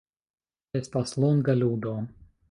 Estas 0.79 1.13
longa 1.23 1.55
ludo. 1.59 1.93